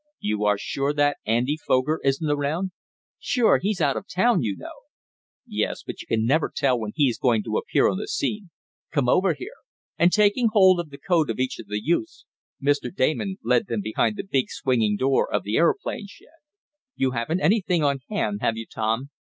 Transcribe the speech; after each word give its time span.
"You 0.19 0.45
are 0.45 0.57
sure 0.57 0.93
that 0.95 1.17
Andy 1.27 1.57
Foger 1.57 1.99
isn't 2.03 2.27
around." 2.27 2.71
"Sure. 3.19 3.59
He's 3.59 3.79
out 3.79 3.95
of 3.95 4.07
town, 4.09 4.41
you 4.41 4.57
know." 4.57 4.71
"Yes, 5.45 5.83
but 5.85 6.01
you 6.01 6.07
never 6.19 6.49
can 6.49 6.55
tell 6.55 6.79
when 6.79 6.93
he's 6.95 7.19
going 7.19 7.43
to 7.43 7.57
appear 7.57 7.87
on 7.87 7.99
the 7.99 8.07
scene. 8.07 8.49
Come 8.89 9.07
over 9.07 9.35
here," 9.35 9.53
and 9.99 10.11
taking 10.11 10.47
hold 10.53 10.79
of 10.79 10.89
the 10.89 10.97
coat 10.97 11.29
of 11.29 11.37
each 11.39 11.59
of 11.59 11.67
the 11.67 11.79
youths, 11.79 12.25
Mr. 12.59 12.91
Damon 12.91 13.37
led 13.43 13.67
them 13.67 13.81
behind 13.81 14.15
the 14.15 14.23
big 14.23 14.49
swinging 14.49 14.97
door 14.97 15.31
of 15.31 15.43
the 15.43 15.57
aeroplane 15.57 16.07
shed. 16.07 16.29
"You 16.95 17.11
haven't 17.11 17.41
anything 17.41 17.83
on 17.83 17.99
hand; 18.09 18.39
have 18.41 18.57
you, 18.57 18.65
Tom?" 18.65 19.11